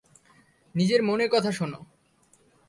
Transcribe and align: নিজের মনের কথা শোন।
নিজের 0.75 1.01
মনের 1.03 1.29
কথা 1.29 1.51
শোন। 1.51 1.71